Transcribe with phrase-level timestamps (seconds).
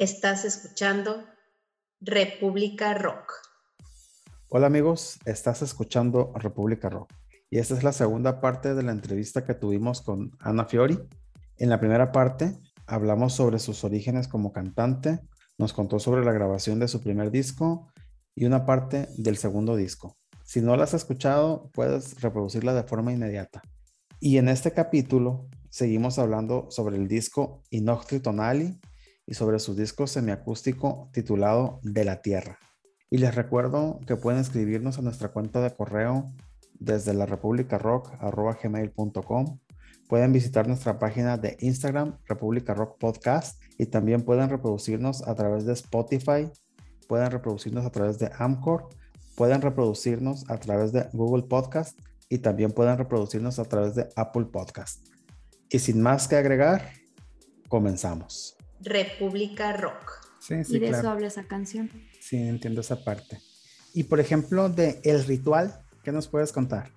[0.00, 1.26] Estás escuchando
[2.00, 3.34] República Rock.
[4.48, 7.12] Hola amigos, estás escuchando República Rock.
[7.50, 10.98] Y esta es la segunda parte de la entrevista que tuvimos con Ana Fiori.
[11.58, 15.20] En la primera parte hablamos sobre sus orígenes como cantante,
[15.58, 17.92] nos contó sobre la grabación de su primer disco
[18.34, 20.16] y una parte del segundo disco.
[20.44, 23.60] Si no la has escuchado, puedes reproducirla de forma inmediata.
[24.18, 28.80] Y en este capítulo seguimos hablando sobre el disco Inoctri Tonali
[29.30, 32.58] y sobre su disco semiacústico titulado De la Tierra.
[33.10, 36.32] Y les recuerdo que pueden escribirnos a nuestra cuenta de correo
[36.80, 38.10] desde la República Rock
[38.62, 39.60] gmail.com.
[40.08, 45.64] Pueden visitar nuestra página de Instagram, República Rock Podcast, y también pueden reproducirnos a través
[45.64, 46.50] de Spotify,
[47.06, 48.88] pueden reproducirnos a través de Amcor,
[49.36, 51.96] pueden reproducirnos a través de Google Podcast
[52.28, 55.06] y también pueden reproducirnos a través de Apple Podcast.
[55.68, 56.90] Y sin más que agregar,
[57.68, 58.59] comenzamos.
[58.80, 60.20] República Rock.
[60.40, 61.90] Sí, sí, y de eso habla esa canción.
[62.18, 63.40] Sí, entiendo esa parte.
[63.92, 66.90] Y por ejemplo, de El Ritual, ¿qué nos puedes contar?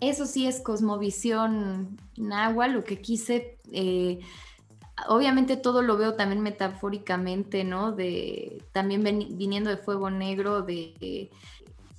[0.00, 3.58] Eso sí es cosmovisión náhuatl, lo que quise.
[3.72, 4.20] Eh,
[5.08, 7.92] obviamente todo lo veo también metafóricamente, ¿no?
[7.92, 11.30] De también viniendo de Fuego Negro, de,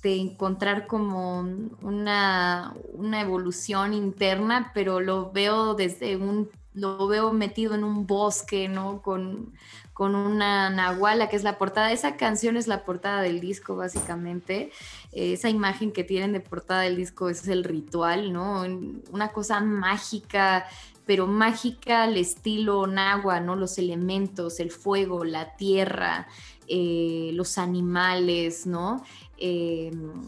[0.02, 1.40] de encontrar como
[1.80, 8.68] una, una evolución interna, pero lo veo desde un lo veo metido en un bosque,
[8.68, 9.00] ¿no?
[9.00, 9.54] Con,
[9.92, 11.92] con una nahuala, que es la portada.
[11.92, 14.72] Esa canción es la portada del disco, básicamente.
[15.12, 18.64] esa imagen que tienen de portada del disco es el ritual, ¿no?
[19.12, 20.66] Una cosa mágica,
[21.06, 23.54] pero mágica al estilo nahua, ¿no?
[23.54, 26.26] Los elementos, el fuego, la tierra,
[26.66, 29.04] eh, los animales, ¿no?
[29.36, 30.22] Em,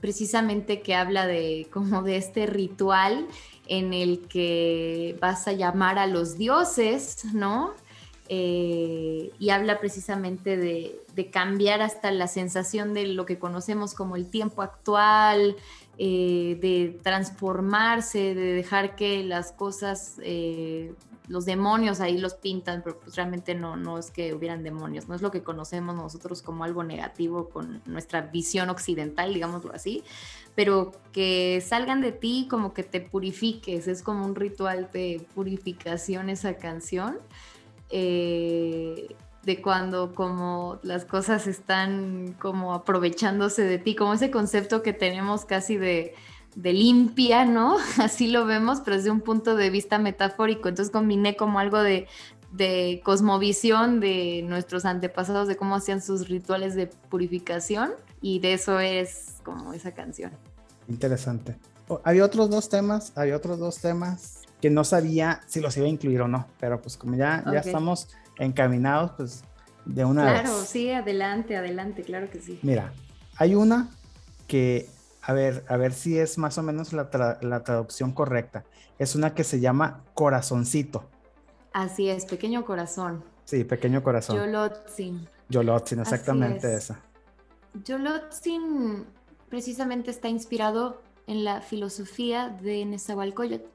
[0.00, 3.28] precisamente que habla de como de este ritual
[3.66, 7.74] en el que vas a llamar a los dioses, ¿no?
[8.28, 10.98] Eh, y habla precisamente de,
[11.30, 15.56] cambiar hasta la sensación de lo que conocemos como el tiempo actual,
[15.98, 20.94] eh, de transformarse, de dejar que las cosas, eh,
[21.28, 25.14] los demonios ahí los pintan, pero pues realmente no, no es que hubieran demonios, no
[25.14, 30.02] es lo que conocemos nosotros como algo negativo con nuestra visión occidental, digámoslo así,
[30.54, 36.28] pero que salgan de ti como que te purifiques, es como un ritual de purificación
[36.28, 37.18] esa canción.
[37.90, 44.92] Eh, de cuando como las cosas están como aprovechándose de ti, como ese concepto que
[44.92, 46.14] tenemos casi de,
[46.56, 47.76] limpia, ¿no?
[47.98, 50.68] Así lo vemos, pero desde un punto de vista metafórico.
[50.68, 52.06] Entonces combiné como algo de,
[52.52, 58.78] de cosmovisión de nuestros antepasados, de cómo hacían sus rituales de purificación y de eso
[58.80, 60.32] es como esa canción.
[60.88, 61.56] Interesante.
[61.88, 65.86] Oh, había otros dos temas, había otros dos temas que no sabía si los iba
[65.86, 68.08] a incluir o no, pero pues como ya, ya estamos
[68.38, 69.44] encaminados, pues
[69.84, 70.42] de una vez.
[70.42, 72.60] Claro, sí, adelante, adelante, claro que sí.
[72.62, 72.92] Mira,
[73.36, 73.88] hay una
[74.46, 74.88] que,
[75.22, 78.64] a ver, a ver si es más o menos la, la traducción correcta.
[78.98, 81.08] Es una que se llama Corazoncito.
[81.72, 83.24] Así es, Pequeño Corazón.
[83.44, 84.36] Sí, Pequeño Corazón.
[84.36, 85.28] Yolotzin.
[85.48, 87.00] Yolotzin, exactamente esa.
[87.84, 89.06] Yolotzin
[89.48, 93.66] precisamente está inspirado en la filosofía de Nezahualcóyotl,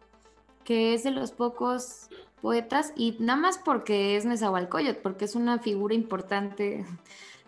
[0.64, 2.10] que es de los pocos
[2.42, 6.86] poetas, y nada más porque es Nezahualcóyotl, porque es una figura importante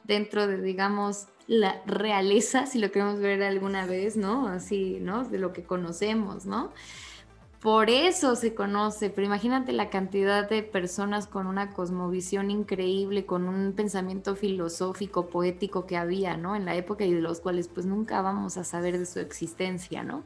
[0.03, 4.47] dentro de, digamos, la realeza, si lo queremos ver alguna vez, ¿no?
[4.47, 5.23] Así, ¿no?
[5.23, 6.71] De lo que conocemos, ¿no?
[7.59, 13.49] Por eso se conoce, pero imagínate la cantidad de personas con una cosmovisión increíble, con
[13.49, 16.55] un pensamiento filosófico, poético que había, ¿no?
[16.55, 20.03] En la época y de los cuales pues nunca vamos a saber de su existencia,
[20.03, 20.23] ¿no?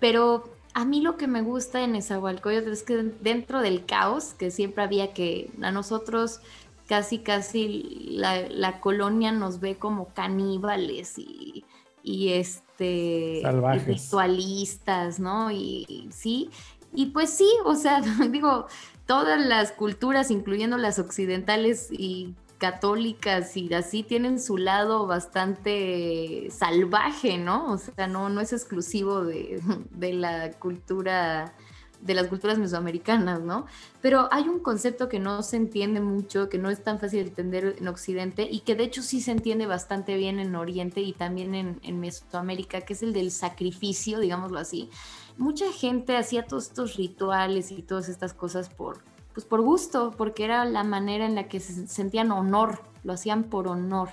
[0.00, 0.42] Pero
[0.74, 4.82] a mí lo que me gusta en Esahualcoyotl es que dentro del caos que siempre
[4.82, 6.40] había que a nosotros
[6.88, 11.64] casi casi la, la colonia nos ve como caníbales y,
[12.02, 15.50] y este este, ritualistas, ¿no?
[15.50, 16.50] Y, sí,
[16.94, 18.00] y pues sí, o sea,
[18.30, 18.66] digo,
[19.06, 27.38] todas las culturas, incluyendo las occidentales y católicas y así, tienen su lado bastante salvaje,
[27.38, 27.72] ¿no?
[27.72, 31.54] O sea, no, no es exclusivo de, de la cultura
[32.02, 33.66] de las culturas mesoamericanas, ¿no?
[34.00, 37.28] Pero hay un concepto que no se entiende mucho, que no es tan fácil de
[37.28, 41.12] entender en Occidente y que de hecho sí se entiende bastante bien en Oriente y
[41.12, 44.90] también en, Mesoamérica, que es el del sacrificio, digámoslo así.
[45.38, 48.98] Mucha gente hacía todos estos rituales y todas estas cosas por,
[49.32, 53.44] pues por gusto, porque era la manera en la que se sentían honor, lo hacían
[53.44, 54.08] por honor.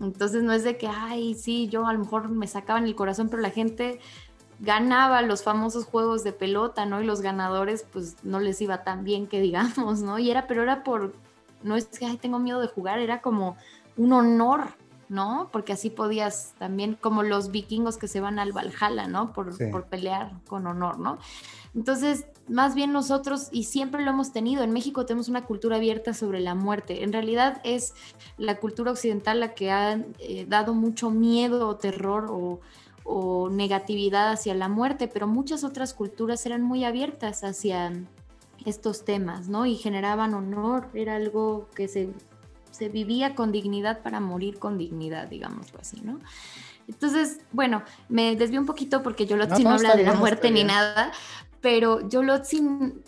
[0.00, 3.28] Entonces no es de que, ay, sí, yo a lo mejor me sacaban el corazón,
[3.28, 3.98] pero la gente
[4.60, 7.00] ganaba los famosos juegos de pelota, ¿no?
[7.00, 10.18] Y los ganadores, pues no les iba tan bien que digamos, ¿no?
[10.18, 11.14] Y era, pero era por,
[11.62, 13.56] no es que tengo miedo de jugar, era como
[13.96, 14.68] un honor,
[15.08, 15.48] ¿no?
[15.52, 19.32] Porque así podías también, como los vikingos que se van al Valhalla, ¿no?
[19.32, 21.18] Por, por pelear con honor, ¿no?
[21.74, 26.14] Entonces, más bien nosotros, y siempre lo hemos tenido, en México tenemos una cultura abierta
[26.14, 27.04] sobre la muerte.
[27.04, 27.94] En realidad es
[28.36, 32.60] la cultura occidental la que ha eh, dado mucho miedo o terror o,
[33.08, 37.92] o, negatividad hacia la muerte, pero muchas otras culturas eran muy abiertas hacia
[38.64, 39.66] estos temas, ¿no?
[39.66, 42.10] Y generaban honor, era algo que se,
[42.70, 46.18] se vivía con dignidad para morir con dignidad, digámoslo así, ¿no?
[46.88, 50.64] Entonces, bueno, me desvío un poquito porque yo no, no, habla de la muerte ni
[50.64, 51.12] nada,
[51.60, 53.02] pero Yolotzin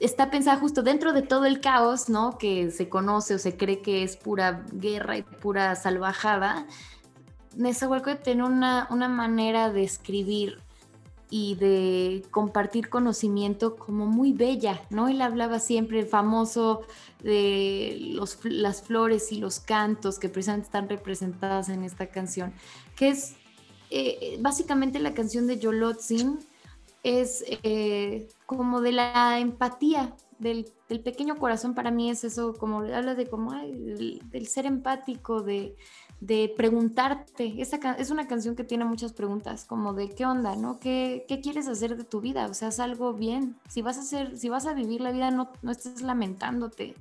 [0.00, 2.38] está pensada justo dentro de todo el caos, ¿no?
[2.38, 6.66] Que se conoce o se cree que es pura guerra y pura salvajada.
[7.56, 10.58] Nezahualcóyotl tiene una, una manera de escribir
[11.30, 15.08] y de compartir conocimiento como muy bella, ¿no?
[15.08, 16.82] Él hablaba siempre, el famoso
[17.22, 22.52] de los, las flores y los cantos que precisamente están representadas en esta canción,
[22.96, 23.36] que es
[23.90, 26.40] eh, básicamente la canción de Yolotzin,
[27.02, 33.14] es eh, como de la empatía, del, pequeño corazón para mí es eso, como habla
[33.14, 35.76] de como del, ser empático, de,
[36.56, 37.60] preguntarte.
[37.60, 40.78] Esa, es una canción que tiene muchas preguntas, como de qué onda, ¿no?
[40.78, 42.46] ¿Qué, quieres hacer de tu vida?
[42.46, 43.56] O sea, haz algo bien.
[43.68, 46.94] Si vas a hacer, si vas a vivir la vida, no, no estés lamentándote.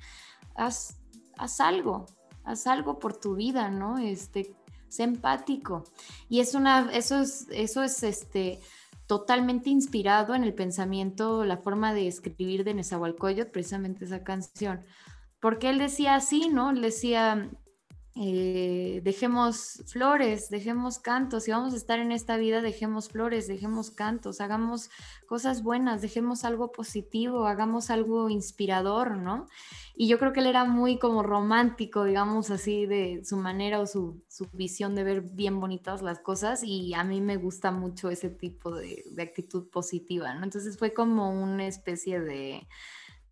[0.55, 0.97] Haz,
[1.37, 2.05] haz algo,
[2.43, 3.97] haz algo por tu vida, ¿no?
[3.97, 4.55] Este,
[4.87, 5.83] sé empático.
[6.29, 8.59] Y es una, eso es, eso es este
[9.05, 14.85] totalmente inspirado en el pensamiento, la forma de escribir de Nezahualcóyotl, precisamente esa canción.
[15.39, 16.69] Porque él decía así, ¿no?
[16.69, 17.49] Él decía,
[18.21, 23.91] eh, dejemos flores, dejemos cantos, si vamos a estar en esta vida, dejemos flores, dejemos
[23.91, 24.89] cantos, hagamos
[25.25, 29.47] cosas buenas, dejemos algo positivo, hagamos algo inspirador, ¿no?
[29.95, 33.87] Y yo creo que él era muy como romántico, digamos así, de su manera o
[33.87, 34.21] su,
[34.51, 38.75] visión de ver bien bonitas las cosas y a mí me gusta mucho ese tipo
[38.75, 40.43] de, actitud positiva, ¿no?
[40.43, 42.67] Entonces fue como una especie de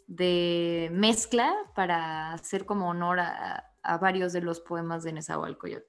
[0.08, 5.88] de mezcla para hacer como honor a, a varios de los poemas de Nezahualcóyotl.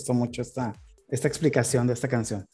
[0.00, 0.72] Gustó mucho esta,
[1.08, 2.46] esta explicación de esta canción.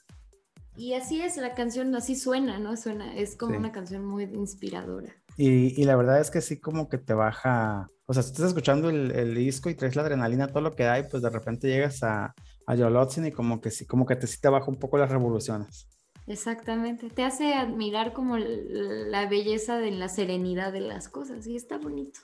[0.76, 2.76] Y así es, la canción así suena, ¿no?
[2.76, 5.14] Suena, es como una canción muy inspiradora.
[5.37, 8.48] Y, y, la verdad es que sí como que te baja, o sea, si estás
[8.48, 11.68] escuchando el, el, disco y traes la adrenalina, todo lo que hay, pues de repente
[11.68, 12.35] llegas a,
[12.66, 15.11] a Yolotzin y como que sí, como que te, sí te baja un poco las
[15.11, 15.88] revoluciones.
[16.26, 21.78] Exactamente, te hace admirar como la belleza de la serenidad de las cosas y está
[21.78, 22.20] bonito.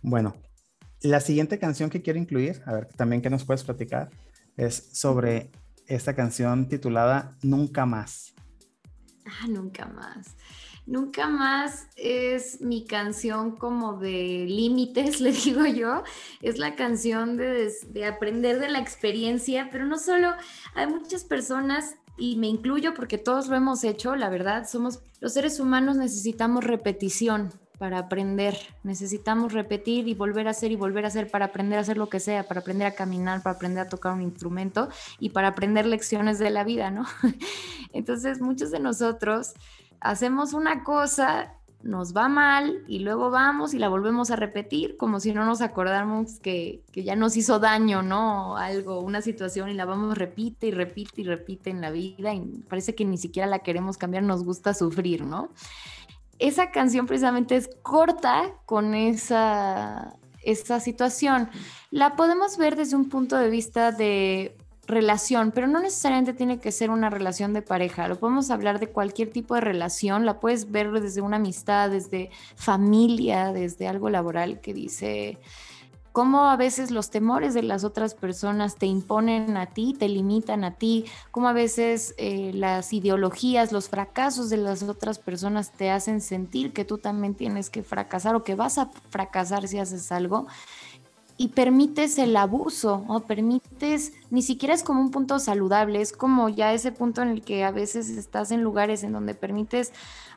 [0.00, 0.34] Bueno,
[1.02, 4.08] la siguiente canción que quiero incluir, a ver, también que nos puedes platicar,
[4.56, 5.50] es sobre
[5.86, 8.34] esta canción titulada Nunca más.
[9.24, 10.36] Ah, nunca más.
[10.86, 16.04] Nunca más es mi canción como de límites, le digo yo.
[16.42, 20.32] Es la canción de, de, aprender de la experiencia, pero no solo,
[20.74, 25.34] hay muchas personas y me incluyo porque todos lo hemos hecho, la verdad, somos los
[25.34, 31.08] seres humanos necesitamos repetición para aprender, necesitamos repetir y volver a hacer y volver a
[31.08, 33.88] hacer para aprender a hacer lo que sea, para aprender a caminar, para aprender a
[33.88, 37.04] tocar un instrumento y para aprender lecciones de la vida, ¿no?
[37.92, 39.54] Entonces, muchos de nosotros
[40.00, 41.52] hacemos una cosa
[41.86, 45.60] nos va mal y luego vamos y la volvemos a repetir como si no nos
[45.60, 48.56] acordáramos que, ya nos hizo daño, ¿no?
[48.56, 52.64] Algo, una situación y la vamos repite y repite y repite en la vida y
[52.68, 55.50] parece que ni siquiera la queremos cambiar, nos gusta sufrir, ¿no?
[56.38, 61.48] Esa canción precisamente es corta con esa, esa situación.
[61.90, 66.72] La podemos ver desde un punto de vista de relación, pero no necesariamente tiene que
[66.72, 68.08] ser una relación de pareja.
[68.08, 72.30] Lo podemos hablar de cualquier tipo de relación, la puedes ver desde una amistad, desde
[72.54, 75.38] familia, desde algo laboral que dice
[76.16, 80.64] cómo a veces los temores de las otras personas te imponen a ti, te limitan
[80.64, 85.90] a ti, cómo a veces eh, las ideologías, los fracasos de las otras personas te
[85.90, 90.10] hacen sentir que tú también tienes que fracasar o que vas a fracasar si haces
[90.10, 90.46] algo
[91.36, 96.48] y permites el abuso o permites, ni siquiera es como un punto saludable, es como
[96.48, 99.92] ya ese punto en el que a veces estás en lugares en donde permites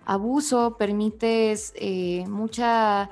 [0.05, 3.11] abuso, permites eh, mucha,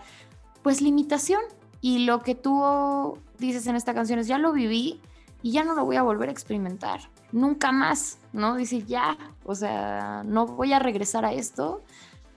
[0.63, 1.39] pues, limitación.
[1.81, 5.01] Y lo que tú dices en esta canción es, ya lo viví
[5.41, 8.55] y ya no lo voy a volver a experimentar, nunca más, ¿no?
[8.55, 11.83] Dices, ya, o sea, no voy a regresar a esto,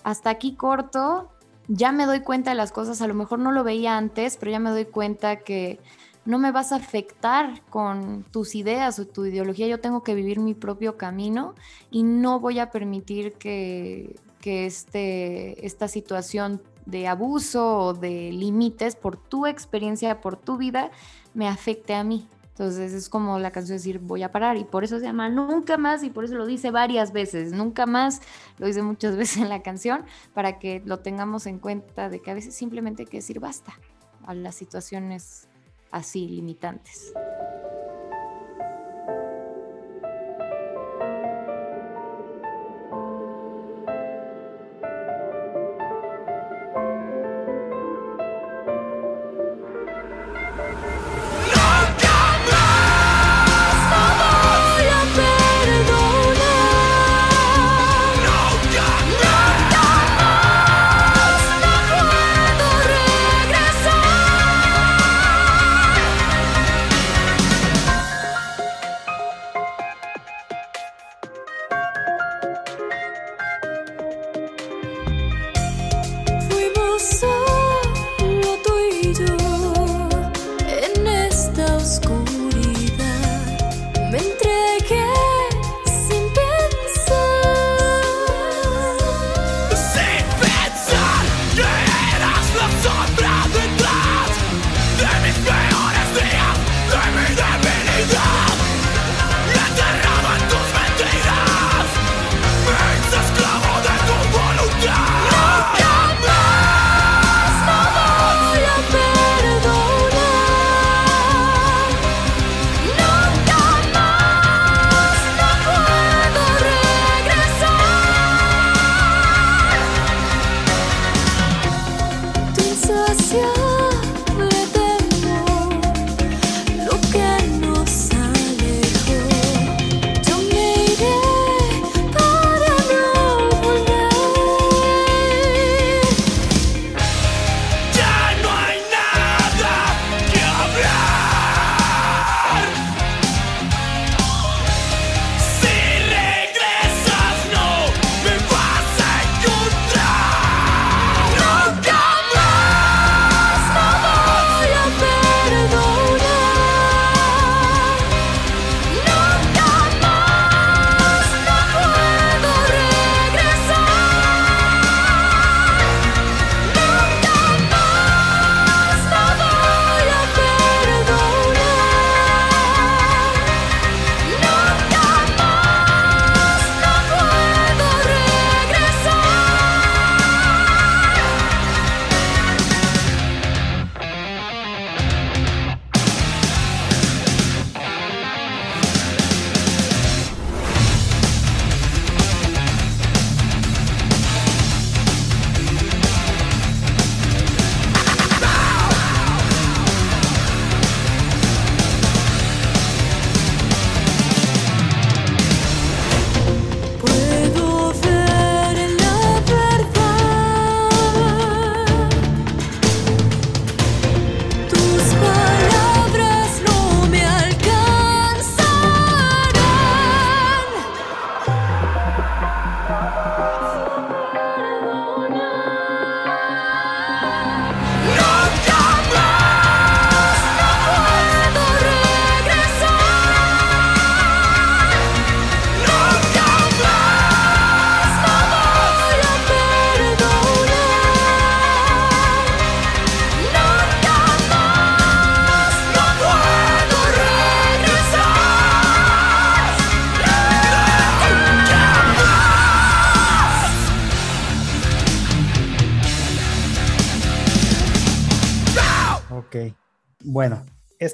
[0.04, 1.30] hasta aquí corto,
[1.68, 4.52] ya me doy cuenta de las cosas, a lo mejor no lo veía antes, pero
[4.52, 5.80] ya me doy cuenta que
[6.24, 10.38] no me vas a afectar con tus ideas o tu ideología, yo tengo que vivir
[10.38, 11.54] mi propio camino
[11.90, 18.96] y no voy a permitir que, que este, esta situación de abuso o de límites
[18.96, 20.90] por tu experiencia, por tu vida,
[21.34, 22.28] me afecte a mí.
[22.50, 25.78] Entonces es como la canción decir voy a parar y por eso se llama Nunca
[25.78, 28.20] más y por eso lo dice varias veces, Nunca más,
[28.58, 32.30] lo dice muchas veces en la canción para que lo tengamos en cuenta de que
[32.30, 33.72] a veces simplemente hay que decir basta
[34.26, 35.48] a las situaciones
[35.90, 37.14] así limitantes.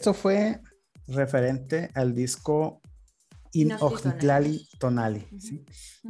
[0.07, 0.61] Esto fue
[1.09, 2.81] referente al disco
[3.53, 3.73] In
[4.79, 5.27] Tonali.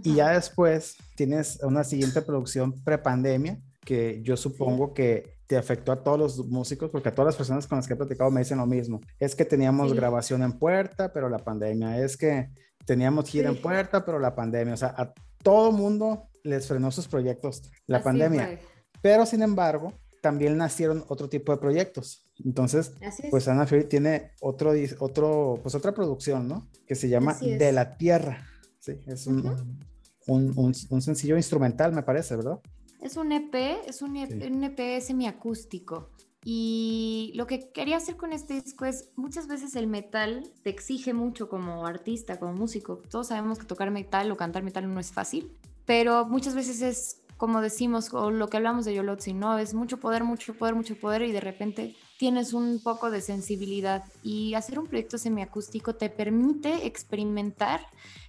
[0.05, 6.05] Y ya después tienes una siguiente producción prepandemia que yo supongo que te afectó a
[6.05, 8.59] todos los músicos, porque a todas las personas con las que he platicado me dicen
[8.59, 9.01] lo mismo.
[9.19, 11.99] Es que teníamos grabación en puerta, pero la pandemia.
[11.99, 12.51] Es que
[12.85, 14.75] teníamos gira en puerta, pero la pandemia.
[14.75, 18.61] O sea, a todo mundo les frenó sus proyectos la pandemia.
[19.01, 19.95] Pero sin embargo,
[20.27, 22.27] también nacieron otro tipo de proyectos.
[22.45, 22.93] Entonces,
[23.31, 26.67] pues Ana Fiori tiene otro, otro, pues otra producción, ¿no?
[26.85, 28.45] Que se llama De la Tierra.
[28.81, 29.79] Sí, es un,
[30.27, 32.59] un, un, sencillo instrumental, me parece, ¿verdad?
[33.01, 33.55] Es un EP,
[33.87, 36.11] es un EP, un EP semiacústico.
[36.45, 41.15] Y lo que quería hacer con este disco es, muchas veces el metal te exige
[41.15, 43.01] mucho como artista, como músico.
[43.09, 45.53] Todos sabemos que tocar metal o cantar metal no es fácil,
[45.85, 49.59] pero muchas veces es como decimos, o lo que hablamos de Yolotzi, ¿no?
[49.59, 54.05] Es mucho poder, mucho poder, mucho poder y de repente tienes un poco de sensibilidad.
[54.23, 57.81] Y hacer un proyecto semiacústico te permite experimentar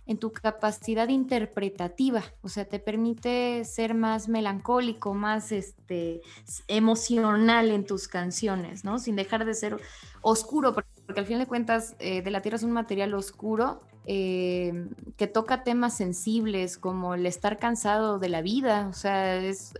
[0.07, 6.21] en tu capacidad interpretativa, o sea, te permite ser más melancólico, más este,
[6.67, 8.99] emocional en tus canciones, ¿no?
[8.99, 9.77] Sin dejar de ser
[10.21, 14.87] oscuro, porque al fin de cuentas, eh, De la Tierra es un material oscuro eh,
[15.17, 19.73] que toca temas sensibles como el estar cansado de la vida, o sea, es,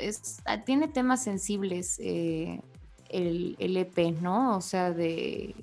[0.44, 2.60] ah, tiene temas sensibles eh,
[3.08, 4.58] el, el, EP, ¿no?
[4.58, 5.56] O sea, de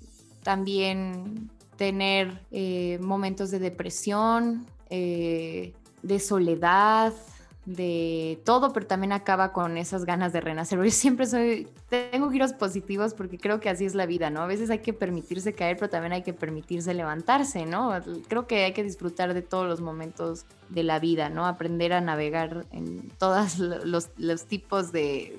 [0.43, 7.13] también tener eh, momentos de depresión, de soledad,
[7.67, 10.83] de todo, pero también acaba con esas ganas de renacer.
[10.83, 14.43] Yo siempre soy, tengo giros positivos porque creo que así es la vida, ¿no?
[14.43, 17.93] A veces hay que permitirse caer, pero también hay que permitirse levantarse, ¿no?
[18.29, 21.47] Creo que hay que disfrutar de todos los momentos de la vida, ¿no?
[21.47, 25.39] Aprender a navegar en todos los, tipos de,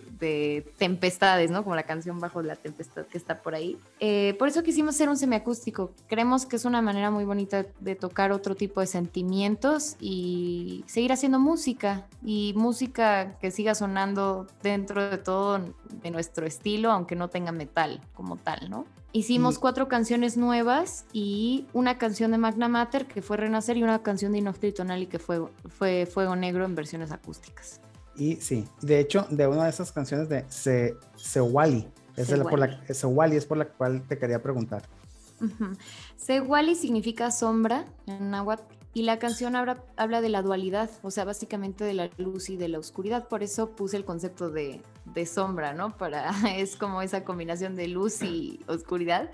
[0.78, 1.64] tempestades, ¿no?
[1.64, 3.78] Como la canción Bajo la Tempestad que está por ahí.
[4.00, 5.92] Eh, por eso quisimos hacer un semiacústico.
[6.08, 11.12] Creemos que es una manera muy bonita de tocar otro tipo de sentimientos y seguir
[11.12, 15.60] haciendo música y música que siga sonando dentro de todo
[16.02, 18.86] de nuestro estilo, aunque no tenga metal como tal, ¿no?
[19.16, 24.04] Hicimos cuatro canciones nuevas y una canción de Magna Mater que fue Renacer y una
[24.04, 27.80] canción de y que fue, fue Fuego Negro en versiones acústicas.
[28.18, 32.84] Y sí, de hecho, de una de esas canciones de Se, Sewali, es, por la,
[32.90, 34.84] es por la cual te quería preguntar.
[36.18, 41.24] Sewali significa sombra en náhuatl y la canción habla, habla, de la dualidad, o sea,
[41.24, 43.30] básicamente de la luz y de la oscuridad.
[43.30, 44.82] Por eso puse el concepto de,
[45.16, 45.98] de sombra, ¿no?
[45.98, 49.32] Para, es como esa combinación de luz y oscuridad,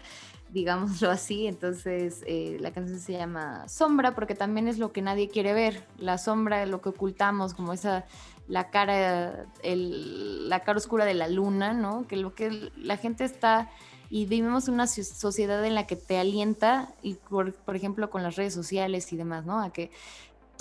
[0.52, 1.48] digámoslo así.
[1.48, 5.84] Entonces, eh, la canción se llama Sombra porque también es lo que nadie quiere ver.
[5.98, 8.06] La sombra, lo que ocultamos, como esa,
[8.48, 12.08] la cara, la cara oscura de la luna, ¿no?
[12.08, 13.70] Que lo que la gente está
[14.12, 18.36] y vivimos una sociedad en la que te alienta, y por, por, ejemplo con las
[18.36, 19.62] redes sociales y demás, ¿no?
[19.62, 19.90] A que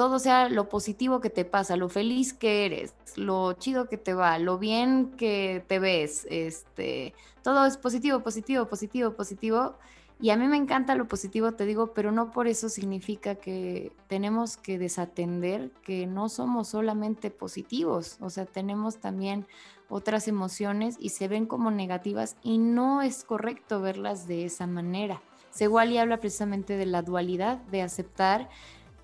[0.01, 4.15] todo sea lo positivo que te pasa, lo feliz que eres, lo chido que te
[4.15, 9.75] va, lo bien que te ves, este, todo es positivo, positivo, positivo, positivo.
[10.19, 13.93] Y a mí me encanta lo positivo, te digo, pero no por eso significa que
[14.07, 19.47] tenemos que desatender que no somos solamente positivos, o sea, tenemos también
[19.91, 25.21] otras emociones y se ven como negativas y no es correcto verlas de esa manera.
[25.51, 28.49] Seguali habla precisamente de la dualidad, de aceptar.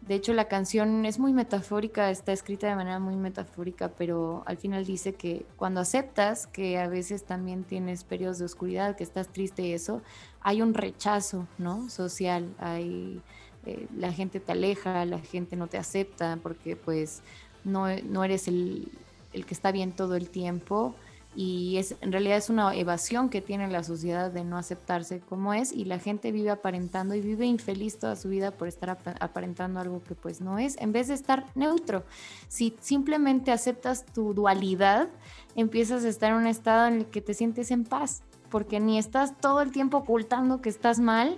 [0.06, 4.56] De hecho, la canción es muy metafórica, está escrita de manera muy metafórica, pero al
[4.56, 9.28] final dice que cuando aceptas que a veces también tienes periodos de oscuridad, que estás
[9.28, 10.02] triste y eso,
[10.40, 11.90] hay un rechazo, ¿no?
[11.90, 13.20] Social, hay,
[13.64, 17.22] eh, la gente te aleja, la gente no te acepta porque pues
[17.64, 18.88] no, no eres el,
[19.32, 20.94] el que está bien todo el tiempo
[21.36, 25.52] y es en realidad es una evasión que tiene la sociedad de no aceptarse como
[25.52, 29.78] es y la gente vive aparentando y vive infeliz toda su vida por estar aparentando
[29.78, 32.04] algo que pues no es en vez de estar neutro.
[32.48, 35.08] Si simplemente aceptas tu dualidad
[35.54, 38.98] empiezas a estar en un estado en el que te sientes en paz porque ni
[38.98, 41.36] estás todo el tiempo ocultando que estás mal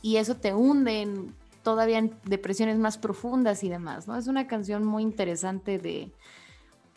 [0.00, 4.46] y eso te hunde en todavía en depresiones más profundas y demás no es una
[4.46, 6.10] canción muy interesante de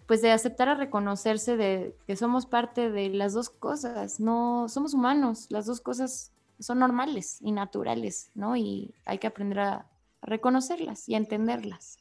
[0.10, 4.96] pues de aceptar a reconocerse de que somos parte de las dos cosas, no somos
[4.96, 8.56] humanos, las dos cosas son normales y naturales, ¿no?
[8.56, 9.88] Y hay que aprender a
[10.24, 12.00] reconocerlas y a entenderlas.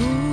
[0.00, 0.29] tú.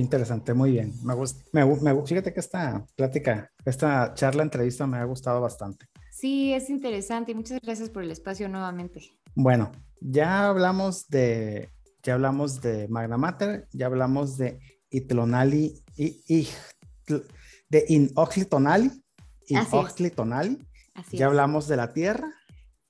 [0.00, 0.92] Interesante, muy bien.
[1.04, 5.86] Me gusta, me, fíjate que esta plática, esta charla, entrevista me ha gustado bastante.
[6.10, 9.00] Sí, es interesante y muchas gracias por el espacio nuevamente.
[9.34, 11.70] Bueno, ya hablamos de,
[12.02, 14.58] ya hablamos de Magna Mater, ya hablamos de
[14.90, 16.48] Itlonali y,
[17.68, 18.90] de Inoxlitonali,
[19.48, 20.58] Inoxlitonali,
[21.12, 22.32] ya hablamos de la Tierra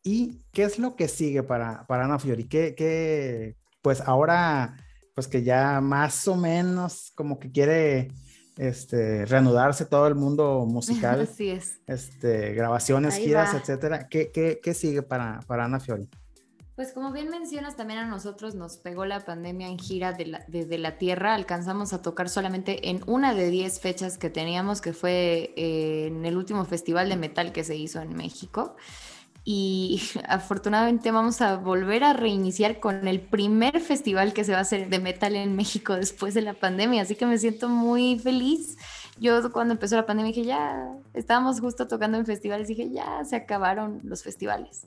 [0.03, 4.77] y qué es lo que sigue para, para Ana Fiori, qué, qué pues ahora
[5.15, 8.13] pues que ya más o menos como que quiere
[8.57, 11.21] este, reanudarse todo el mundo musical.
[11.33, 11.81] Así es.
[11.87, 14.09] Este, grabaciones, giras, etcétera.
[14.09, 16.09] ¿Qué, qué, qué sigue para, para, Ana Fiori?
[16.75, 20.17] Pues como bien mencionas, también a nosotros nos pegó la pandemia en gira
[20.49, 21.35] desde la Tierra.
[21.35, 26.25] Alcanzamos a tocar solamente en una de diez fechas que teníamos, que fue eh, en
[26.25, 28.75] el último festival de metal que se hizo en México
[29.45, 34.62] y afortunadamente vamos a volver a reiniciar con el primer festival que se va a
[34.62, 38.76] hacer de metal en México después de la pandemia, así que me siento muy feliz.
[39.18, 43.36] Yo cuando empezó la pandemia dije, ya, estábamos justo tocando en festivales, dije, ya, se
[43.36, 44.86] acabaron los festivales.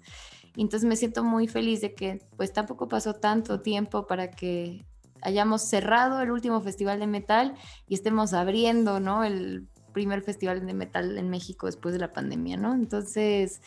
[0.57, 4.85] Entonces me siento muy feliz de que pues tampoco pasó tanto tiempo para que
[5.21, 7.55] hayamos cerrado el último festival de metal
[7.87, 9.23] y estemos abriendo, ¿no?
[9.23, 12.73] El primer festival de metal en México después de la pandemia, ¿no?
[12.73, 13.61] Entonces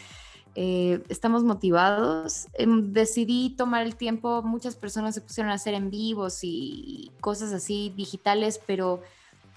[0.61, 2.49] eh, estamos motivados.
[2.55, 7.53] Em, decidí tomar el tiempo, muchas personas se pusieron a hacer en vivos y cosas
[7.53, 9.01] así digitales, pero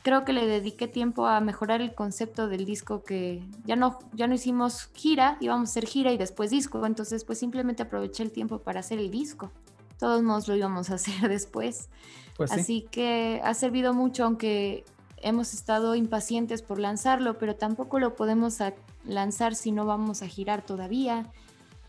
[0.03, 4.27] creo que le dediqué tiempo a mejorar el concepto del disco que ya no, ya
[4.27, 8.31] no hicimos gira, íbamos a hacer gira y después disco, entonces pues simplemente aproveché el
[8.31, 9.51] tiempo para hacer el disco.
[9.97, 11.89] Todos modos lo íbamos a hacer después.
[12.37, 14.85] Pues Así que ha servido mucho, aunque
[15.21, 18.57] hemos estado impacientes por lanzarlo, pero tampoco lo podemos
[19.05, 21.25] lanzar si no vamos a girar todavía.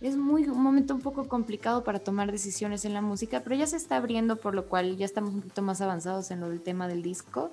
[0.00, 3.66] Es muy un momento un poco complicado para tomar decisiones en la música, pero ya
[3.66, 6.60] se está abriendo, por lo cual ya estamos un poquito más avanzados en lo del
[6.60, 7.52] tema del disco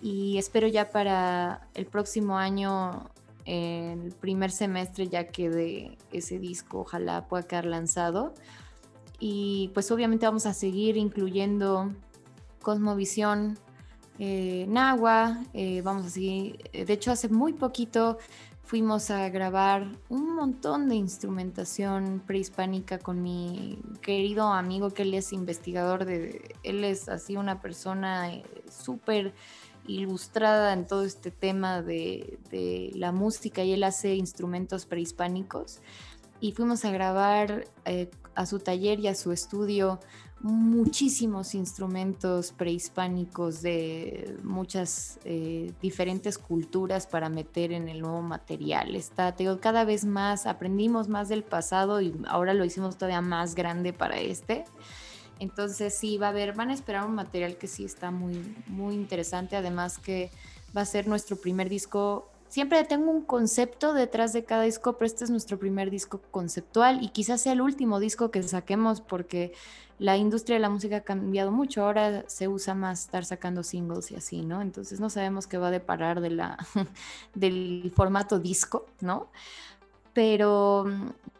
[0.00, 3.10] y espero ya para el próximo año,
[3.44, 8.34] el primer semestre, ya quede ese disco, ojalá pueda quedar lanzado.
[9.18, 11.92] Y pues obviamente vamos a seguir incluyendo
[12.62, 13.58] Cosmovisión,
[14.18, 18.18] eh, Nahua, eh, vamos a seguir, de hecho hace muy poquito
[18.68, 25.32] fuimos a grabar un montón de instrumentación prehispánica con mi querido amigo que él es
[25.32, 29.32] investigador de, él es así una persona eh, súper
[29.86, 32.38] ilustrada en todo este tema de,
[32.94, 35.80] la música y él hace instrumentos prehispánicos.
[36.38, 39.98] Y fuimos a grabar eh, a su taller y a su estudio
[40.40, 48.94] muchísimos instrumentos prehispánicos de muchas eh, diferentes culturas para meter en el nuevo material.
[48.94, 53.92] Está, cada vez más aprendimos más del pasado y ahora lo hicimos todavía más grande
[53.92, 54.64] para este.
[55.40, 58.94] Entonces sí, va a haber, van a esperar un material que sí está muy, muy
[58.94, 60.30] interesante, además que
[60.76, 62.28] va a ser nuestro primer disco.
[62.48, 67.02] Siempre tengo un concepto detrás de cada disco, pero este es nuestro primer disco conceptual
[67.02, 69.52] y quizás sea el último disco que saquemos porque
[69.98, 71.84] la industria de la música ha cambiado mucho.
[71.84, 74.62] Ahora se usa más estar sacando singles y así, ¿no?
[74.62, 76.58] Entonces no sabemos qué va a deparar de la,
[77.34, 79.28] del formato disco, ¿no?
[80.18, 80.84] Pero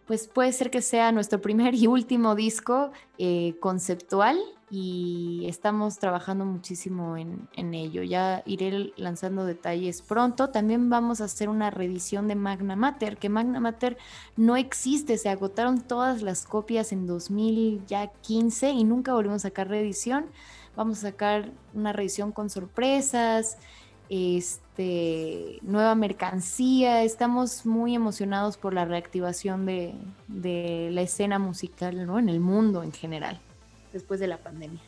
[0.06, 4.38] pues puede ser que sea nuestro primer y último disco eh, conceptual
[4.70, 8.04] y estamos trabajando muchísimo en, ello.
[8.04, 10.50] Ya iré lanzando detalles pronto.
[10.50, 13.98] También vamos a hacer una reedición de Magna Mater, que Magna Mater
[14.36, 20.26] no existe, se agotaron todas las copias en 2015 y nunca volvimos a sacar reedición.
[20.76, 23.58] Vamos a sacar una reedición con sorpresas
[24.08, 27.02] este, nueva mercancía.
[27.02, 29.94] Estamos muy emocionados por la reactivación de,
[30.28, 32.18] la escena musical ¿no?
[32.18, 33.40] en el mundo en general,
[33.92, 34.80] después de la pandemia.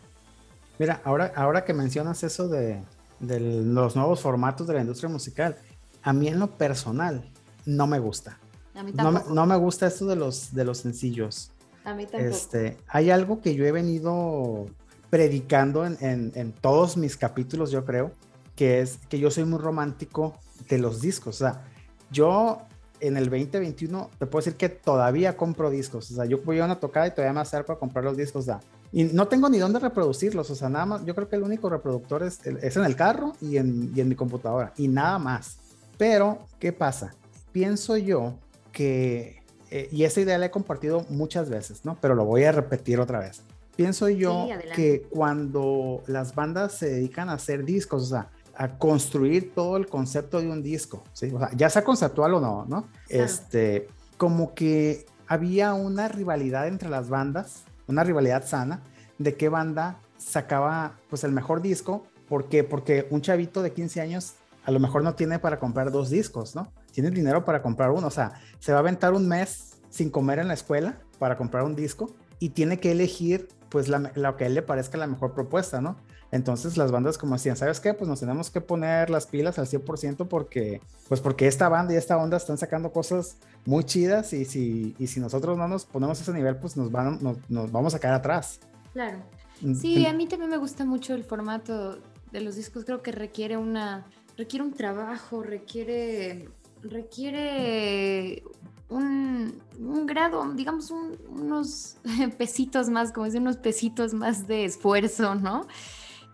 [0.78, 2.80] Mira, ahora, ahora que mencionas eso de,
[3.20, 5.56] los nuevos formatos de la industria musical,
[6.02, 7.22] a mí en lo personal
[7.66, 8.38] no me gusta.
[8.74, 11.50] A mí no, me, no, me, gusta esto de los, de los sencillos.
[11.84, 12.24] A mí tampoco.
[12.24, 14.68] Este, hay algo que yo he venido
[15.10, 18.12] predicando en, en todos mis capítulos, yo creo,
[18.60, 20.34] que es que yo soy muy romántico
[20.68, 21.36] de los discos.
[21.36, 21.64] O sea,
[22.10, 22.58] yo
[23.00, 26.10] en el 2021 te puedo decir que todavía compro discos.
[26.10, 28.46] O sea, yo voy a una tocada y todavía me acerco a comprar los discos.
[28.46, 28.60] O
[28.92, 30.50] y no tengo ni dónde reproducirlos.
[30.50, 33.32] O sea, nada más, yo creo que el único reproductor es, es en el carro
[33.40, 34.74] y en, y en mi computadora.
[34.76, 35.56] Y nada más.
[35.96, 37.14] Pero, ¿qué pasa?
[37.52, 38.34] Pienso yo
[38.72, 41.96] que, eh, y esa idea la he compartido muchas veces, ¿no?
[41.98, 43.40] Pero lo voy a repetir otra vez.
[43.74, 48.28] Pienso yo que cuando las bandas se dedican a hacer discos, o sea,
[48.60, 51.32] a construir todo el concepto de un disco, ¿sí?
[51.34, 52.88] O sea, ya sea conceptual o no, ¿no?
[53.08, 53.88] Este,
[54.18, 58.82] como que había una rivalidad entre las bandas, una rivalidad sana,
[59.16, 62.62] de qué banda sacaba pues el mejor disco, ¿por qué?
[62.62, 64.34] Porque un chavito de 15 años
[64.66, 66.70] a lo mejor no tiene para comprar dos discos, ¿no?
[66.92, 70.38] Tiene dinero para comprar uno, o sea, se va a aventar un mes sin comer
[70.38, 74.46] en la escuela para comprar un disco y tiene que elegir pues lo que a
[74.48, 75.96] él le parezca la mejor propuesta, ¿no?
[76.32, 77.92] Entonces las bandas como decían, ¿sabes qué?
[77.92, 81.96] Pues nos tenemos que poner las pilas al 100% porque, pues porque esta banda y
[81.96, 86.18] esta onda están sacando cosas muy chidas y si, y si nosotros no nos ponemos
[86.18, 87.18] a ese nivel, pues nos, van,
[87.48, 88.60] nos, vamos a quedar atrás.
[88.92, 89.18] Claro.
[89.60, 91.98] Mm, sí, a mí también me gusta mucho el formato
[92.30, 94.06] de los discos, creo que requiere una,
[94.36, 96.48] requiere un trabajo, requiere,
[96.82, 98.44] requiere
[98.88, 99.60] un,
[100.06, 101.96] grado, digamos, unos
[102.38, 105.66] pesitos más, como decir, unos pesitos más de esfuerzo, ¿no?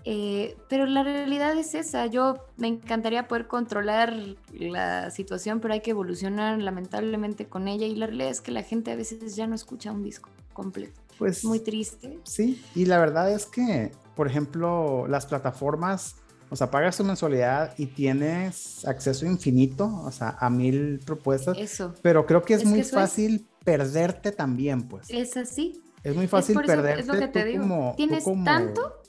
[0.08, 2.06] Eh, pero la realidad es esa.
[2.06, 4.14] Yo me encantaría poder controlar
[4.52, 7.86] la situación, pero hay que evolucionar lamentablemente con ella.
[7.86, 11.00] Y la realidad es que la gente a veces ya no escucha un disco completo.
[11.18, 12.20] Pues muy triste.
[12.22, 16.14] Sí, y la verdad es que, por ejemplo, las plataformas,
[16.50, 21.58] o sea, pagas tu mensualidad y tienes acceso infinito, o sea, a mil propuestas.
[21.58, 21.94] Eso.
[22.02, 25.10] Pero creo que es, muy fácil perderte también, pues.
[25.10, 25.82] Es así.
[26.04, 27.00] Es muy fácil perderte.
[27.00, 27.94] Es lo que te digo.
[27.96, 29.02] Tienes tanto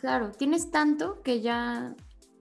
[0.00, 1.94] Claro, tienes tanto que ya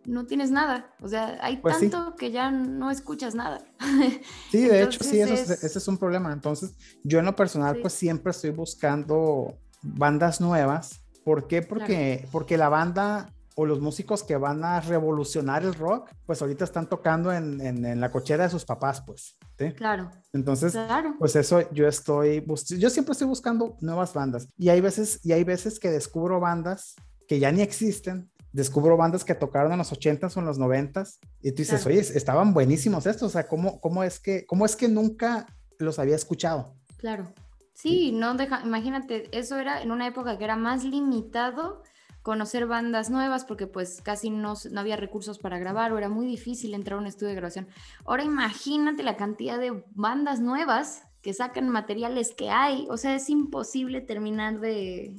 [0.06, 0.94] no tienes nada.
[1.02, 1.90] O sea, hay Pues sí.
[1.90, 3.62] tanto que ya no escuchas nada.
[4.52, 6.32] Sí, de hecho, sí, eso es- ese es un problema.
[6.34, 7.82] Entonces, yo en lo personal, Sí.
[7.82, 9.54] pues siempre estoy buscando
[9.84, 11.02] bandas nuevas.
[11.24, 11.62] ¿Por qué?
[11.62, 16.64] Porque, porque la banda o los músicos que van a revolucionar el rock, pues ahorita
[16.64, 19.38] están tocando en, en- en la cochera de sus papás, pues.
[19.60, 19.74] ¿sí?
[19.74, 21.16] Claro, Entonces, claro.
[21.20, 22.44] pues eso yo estoy,
[22.78, 24.48] yo siempre estoy buscando nuevas bandas.
[24.58, 26.96] Y hay veces, y hay veces que descubro bandas
[27.30, 28.30] que ya ni existen.
[28.52, 31.96] Descubro bandas que tocaron en los 80s o en los 90s y tú dices, Claro.
[31.96, 35.46] oye, estaban buenísimos estos, o sea, ¿cómo, cómo, es que, ¿cómo es que nunca
[35.78, 36.74] los había escuchado?
[36.98, 37.32] Claro.
[37.76, 41.84] Sí, no deja, imagínate, eso era en una época que era más limitado
[42.24, 46.26] conocer bandas nuevas porque pues casi no, no había recursos para grabar o era muy
[46.26, 47.68] difícil entrar a un estudio de grabación.
[48.06, 53.30] Ahora imagínate la cantidad de bandas nuevas que sacan materiales que hay, o sea, es
[53.30, 55.16] imposible terminar de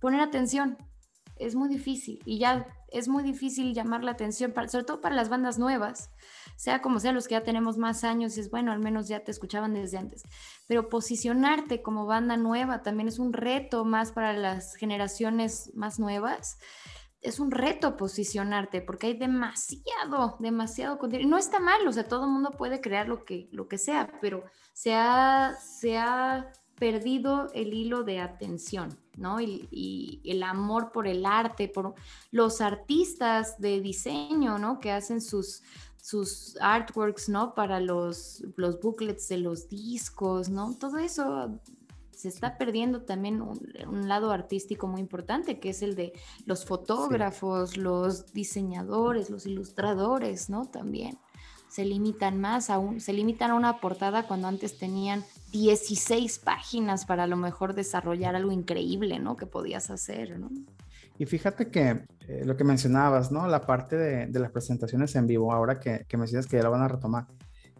[0.00, 0.76] poner atención.
[1.38, 5.14] Es muy difícil y ya es muy difícil llamar la atención, para- sobre todo para
[5.14, 6.10] las bandas nuevas,
[6.56, 9.30] sea como sea, los que ya tenemos más años, es bueno, al menos ya te
[9.30, 10.22] escuchaban desde antes
[10.66, 16.58] pero posicionarte como banda nueva también es un reto más para las generaciones más nuevas.
[17.20, 21.28] Es un reto posicionarte porque hay demasiado, demasiado contenido.
[21.30, 24.12] No está mal, o sea, todo el mundo puede crear lo que, lo que sea,
[24.20, 25.56] pero se ha
[26.78, 29.40] perdido el hilo de atención, ¿no?
[29.40, 31.94] Y, y el amor por el arte, por
[32.30, 34.80] los artistas de diseño, ¿no?
[34.80, 35.62] Que hacen sus,
[36.00, 37.54] sus artworks, ¿no?
[37.54, 40.74] Para los, los booklets de los discos, ¿no?
[40.74, 41.60] Todo eso
[42.10, 46.12] se está perdiendo también un, un lado artístico muy importante, que es el de
[46.46, 50.66] los fotógrafos, los diseñadores, los ilustradores, ¿no?
[50.66, 51.18] También
[51.68, 57.06] se limitan más a un, se limitan a una portada cuando antes tenían 16 páginas
[57.06, 59.36] para a lo mejor desarrollar algo increíble, ¿no?
[59.36, 60.50] Que podías hacer, ¿no?
[61.18, 63.46] Y fíjate que eh, lo que mencionabas, ¿no?
[63.48, 66.68] La parte de, de las presentaciones en vivo, ahora que, que mencionas que ya la
[66.68, 67.26] van a retomar.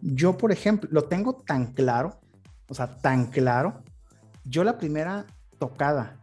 [0.01, 2.19] Yo, por ejemplo, lo tengo tan claro,
[2.67, 3.81] o sea, tan claro.
[4.43, 5.25] Yo la primera
[5.57, 6.17] tocada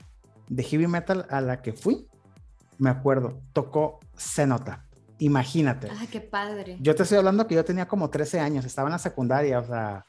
[0.49, 2.07] de heavy metal a la que fui,
[2.79, 4.81] me acuerdo, tocó Cenotaph.
[5.19, 5.89] Imagínate.
[5.99, 6.77] ¡Ay, qué padre!
[6.81, 9.65] Yo te estoy hablando que yo tenía como 13 años, estaba en la secundaria, o
[9.65, 10.05] sea,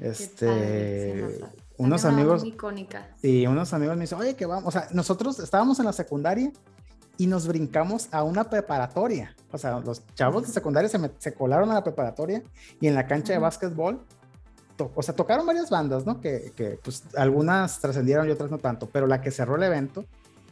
[0.00, 1.40] este, padre,
[1.78, 3.08] unos una amigos, icónica.
[3.22, 6.52] y unos amigos me dicen, oye, que vamos, o sea, nosotros estábamos en la secundaria
[7.18, 11.32] y nos brincamos a una preparatoria, o sea, los chavos de secundaria se, met- se
[11.34, 12.42] colaron a la preparatoria
[12.80, 14.00] y en la cancha de básquetbol,
[14.76, 16.20] to- o sea, tocaron varias bandas, ¿no?
[16.20, 20.04] Que, que pues algunas trascendieron y otras no tanto, pero la que cerró el evento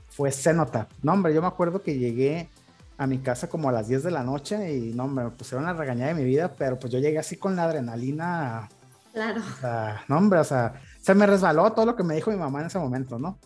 [0.09, 0.89] fue Cenotaph.
[1.03, 2.49] No, hombre, yo me acuerdo que llegué
[2.97, 5.65] a mi casa como a las 10 de la noche y no, hombre, me pusieron
[5.67, 8.69] la regañada de mi vida, pero pues yo llegué así con la adrenalina,
[9.15, 12.31] Claro, o sea, no, hombre, o sea, se me resbaló todo lo que me dijo
[12.33, 13.39] mi mamá en ese momento, ¿no?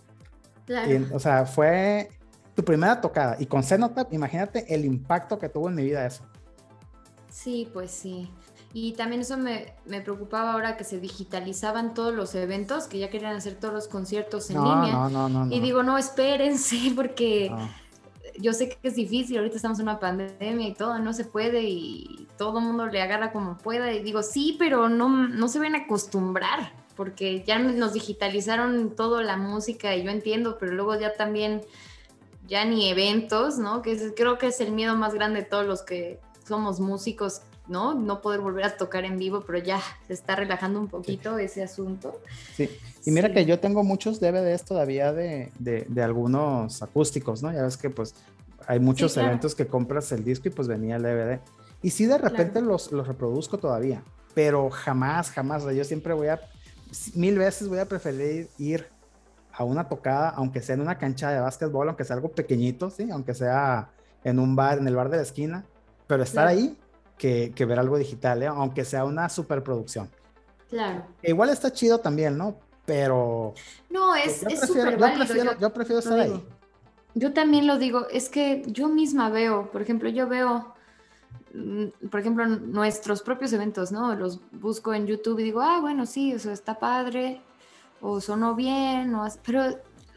[0.67, 0.91] claro.
[0.91, 2.09] Y, o sea, fue
[2.55, 6.25] tu primera tocada y con Cenotaph, imagínate el impacto que tuvo en mi vida eso.
[7.31, 8.31] Sí, pues sí.
[8.73, 13.09] Y también eso me, me preocupaba ahora que se digitalizaban todos los eventos, que ya
[13.11, 14.93] querían hacer todos los conciertos en No, línea.
[14.93, 15.55] no, no, no, no.
[15.55, 17.51] Y digo, no, espérense, porque.
[18.41, 21.63] Yo sé que es difícil, ahorita estamos en una pandemia y todo, no se puede
[21.65, 23.93] y todo el mundo le agarra como pueda.
[23.93, 29.23] Y digo, sí, pero no, no se ven a acostumbrar, porque ya nos digitalizaron toda
[29.23, 31.63] la música y yo entiendo, pero luego ya también,
[32.47, 33.83] ya ni eventos, ¿no?
[33.83, 37.43] Que es- creo que es el miedo más grande de todos los que somos músicos,
[37.69, 37.95] ¿no?
[37.95, 41.63] No poder volver a tocar en vivo, pero ya se está relajando un poquito ese
[41.63, 42.21] asunto.
[42.57, 42.69] Sí.
[43.05, 43.35] Y mira Sí.
[43.35, 47.53] que yo tengo muchos DVDs todavía de, de, de algunos acústicos, ¿no?
[47.53, 48.15] Ya ves que pues
[48.67, 49.29] hay muchos claro.
[49.29, 51.41] eventos que compras el disco y pues venía el DVD.
[51.83, 52.67] Y sí, de repente Claro.
[52.69, 54.03] los, los reproduzco todavía,
[54.35, 56.41] pero jamás, jamás, o sea, yo siempre voy a,
[57.15, 58.87] mil veces voy a preferir ir
[59.53, 63.11] a una tocada, aunque sea en una cancha de básquetbol, aunque sea algo pequeñito, ¿sí?
[63.11, 63.91] Aunque sea
[64.25, 65.65] en un bar, en el bar de la esquina,
[66.07, 66.59] pero estar Claro.
[66.59, 66.77] ahí
[67.19, 68.47] que, que ver algo digital, ¿eh?
[68.47, 70.09] Aunque sea una superproducción.
[70.71, 71.05] Claro.
[71.23, 72.55] Igual está chido también, ¿no?
[72.87, 73.55] Pero
[73.91, 75.25] No, es yo es prefiero, súper yo válido.
[75.27, 76.37] prefiero, yo- yo prefiero estar digo.
[76.37, 76.45] ahí.
[77.15, 80.75] Yo también lo digo, es que yo misma veo, por ejemplo, yo veo,
[81.55, 84.15] mm, por ejemplo, nuestros propios eventos, ¿no?
[84.15, 87.41] Los busco en YouTube y digo, ah, bueno, sí, eso está padre,
[88.01, 89.63] o sonó bien, o pero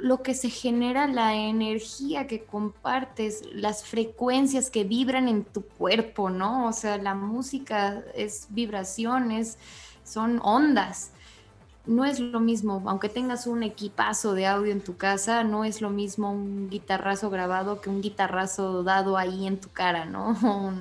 [0.02, 6.30] lo que se genera, la energía que compartes, las frecuencias que vibran en tu cuerpo,
[6.30, 6.68] ¿no?
[6.68, 9.58] O sea, la música es vibraciones,
[10.04, 11.12] son ondas
[11.86, 15.82] no es lo mismo, aunque tengas un equipazo de audio en tu casa, no es
[15.82, 20.38] lo mismo un guitarrazo grabado que un guitarrazo dado ahí en tu cara, ¿no?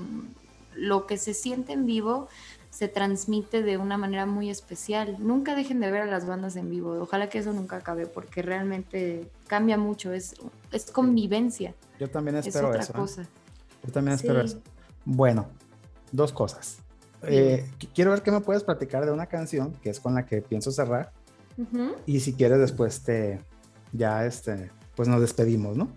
[0.77, 2.29] Lo que se siente en vivo
[2.71, 5.16] se transmite de una manera muy especial.
[5.18, 6.93] Nunca dejen de ver a las bandas en vivo.
[7.01, 10.12] Ojalá que eso nunca acabe porque realmente cambia mucho.
[10.12, 10.35] Es,
[10.73, 11.75] es convivencia.
[11.99, 12.93] Yo también Es espero otra eso.
[12.93, 12.97] ¿eh?
[12.97, 13.27] cosa.
[13.85, 14.61] Yo también espero eso.
[15.05, 15.49] Bueno,
[16.12, 16.79] dos cosas.
[17.23, 20.41] Eh, quiero ver qué me puedes platicar de una canción que es con la que
[20.41, 21.12] pienso cerrar.
[22.07, 23.41] Y si quieres después te
[23.93, 25.89] ya este pues nos despedimos, ¿no?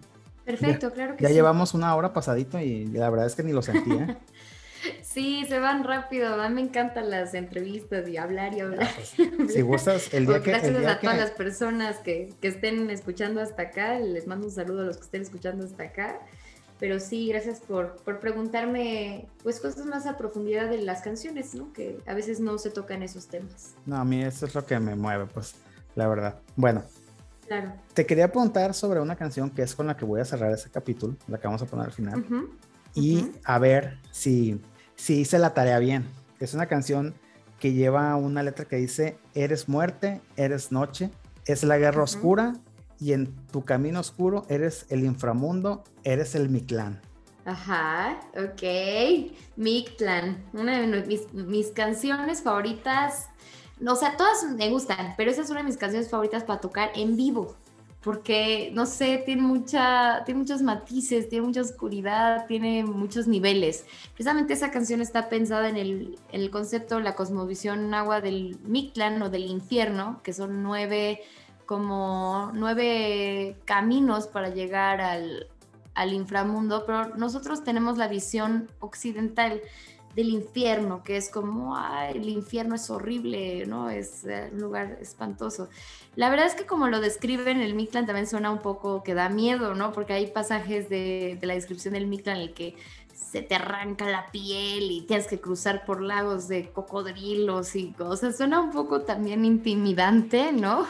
[0.43, 1.33] Perfecto, claro que ya sí.
[1.33, 4.19] Ya llevamos una hora pasadito y la verdad es que ni lo sentía.
[5.01, 6.41] Sí, se van rápido.
[6.41, 8.83] A mí me encantan las entrevistas y hablar y hablar.
[8.83, 10.51] Ah, pues, si gustas, el día que.
[10.51, 13.99] Gracias a todas las personas que, que, estén escuchando hasta acá.
[13.99, 16.19] Les mando un saludo a los que estén escuchando hasta acá.
[16.79, 21.71] Pero sí, gracias por, por preguntarme pues cosas más a profundidad de las canciones, ¿no?
[21.71, 23.75] Que a veces no se tocan esos temas.
[23.85, 25.55] No, a mí eso es lo que me mueve, pues,
[25.95, 26.39] la verdad.
[26.55, 26.83] Bueno.
[27.47, 27.73] Claro.
[27.93, 30.69] Te quería preguntar sobre una canción que es con la que voy a cerrar ese
[30.69, 32.25] capítulo, la que vamos a poner al final.
[32.95, 34.61] y a ver si
[35.03, 36.07] si hice la tarea bien.
[36.39, 37.13] Es una canción
[37.59, 41.11] que lleva una letra que dice, eres muerte, eres noche,
[41.45, 42.53] es la guerra oscura
[43.01, 47.01] y en tu camino oscuro eres el inframundo, eres el Mictlán.
[47.43, 49.33] Ajá, ok.
[49.57, 53.27] Mictlán, una de mis, mis canciones favoritas.
[53.85, 56.91] O sea, todas me gustan, pero esa es una de mis canciones favoritas para tocar
[56.95, 57.57] en vivo
[58.03, 63.85] porque, no sé, tiene, mucha, tiene muchos matices, tiene mucha oscuridad, tiene muchos niveles.
[64.13, 69.21] Precisamente esa canción está pensada en el, en el concepto, la cosmovisión agua del Mictlán
[69.21, 71.21] o del infierno, que son nueve,
[71.65, 75.47] como nueve caminos para llegar al,
[75.95, 79.61] al inframundo, pero nosotros tenemos la visión occidental
[80.15, 83.89] del infierno, que es como, ay, el infierno es horrible, ¿no?
[83.89, 85.69] Es eh, un lugar espantoso.
[86.15, 89.29] La verdad es que como lo describen, el Mictlán también suena un poco que da
[89.29, 89.91] miedo, ¿no?
[89.91, 92.75] Porque hay pasajes de, de la descripción del Mictlán en el que
[93.13, 98.37] se te arranca la piel y tienes que cruzar por lagos de cocodrilos y cosas.
[98.37, 100.85] Suena un poco también intimidante, ¿no?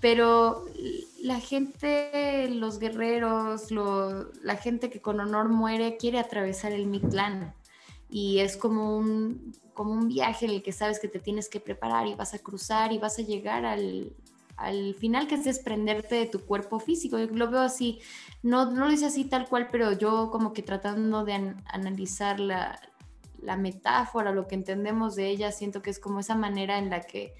[0.00, 0.64] Pero
[1.22, 7.52] la gente, los guerreros, la gente que con honor muere quiere atravesar el Mictlán
[8.12, 11.60] y es como un, como un viaje en el que sabes que te tienes que
[11.60, 14.12] preparar y vas a cruzar y vas a llegar al,
[14.56, 17.18] al final que es desprenderte de tu cuerpo físico.
[17.18, 18.00] Yo lo veo así,
[18.42, 22.78] no, no lo dice así tal cual, pero yo como que tratando de analizar la,
[23.40, 27.00] la metáfora, lo que entendemos de ella, siento que es como esa manera en la
[27.00, 27.32] que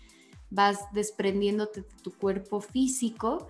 [0.49, 3.49] vas desprendiéndote de tu cuerpo físico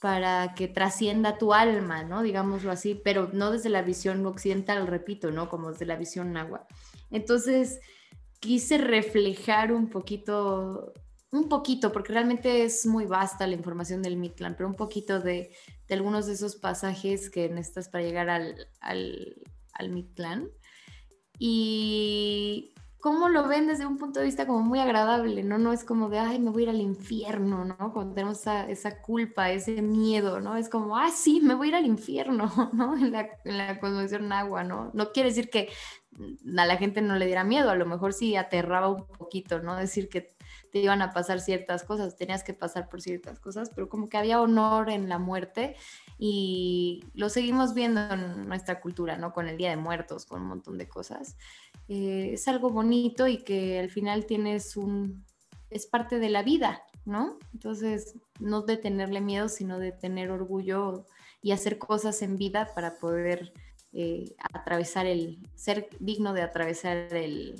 [0.00, 2.22] para que trascienda tu alma, ¿no?
[2.22, 5.48] Digámoslo así, pero no desde la visión occidental, repito, ¿no?
[5.48, 6.66] Como desde la visión agua.
[7.10, 7.80] Entonces,
[8.40, 10.94] quise reflejar un poquito,
[11.30, 15.54] un poquito, porque realmente es muy vasta la información del Mictlán, pero un poquito de,
[15.86, 19.36] de algunos de esos pasajes que necesitas para llegar al, al,
[19.74, 20.48] al Mictlán.
[21.38, 25.58] Y cómo lo ven desde un punto de vista como muy agradable, ¿no?
[25.58, 27.92] No es como de, ay, me voy a ir al infierno, ¿no?
[27.92, 30.56] Cuando tenemos esa, culpa, ese miedo, ¿no?
[30.56, 32.96] Es como, ah, sí, me voy a ir al infierno, ¿no?
[32.96, 34.90] En la, en la cosmovisión agua, ¿no?
[34.94, 35.68] No quiere decir que
[36.18, 39.76] a la gente no le diera miedo, a lo mejor sí aterraba un poquito, ¿no?
[39.76, 40.28] Decir que
[40.70, 44.16] te iban a pasar ciertas cosas, tenías que pasar por ciertas cosas, pero como que
[44.16, 45.76] había honor en la muerte
[46.18, 49.32] y lo seguimos viendo en nuestra cultura, ¿no?
[49.32, 51.36] Con el Día de Muertos, con un montón de cosas.
[51.88, 55.24] Eh, es algo bonito y que al final tienes un,
[55.70, 57.38] es parte de la vida, ¿no?
[57.52, 61.06] Entonces, no de tenerle miedo, sino de tener orgullo
[61.42, 63.52] y hacer cosas en vida para poder
[63.92, 67.56] eh, atravesar el, ser digno de atravesar el,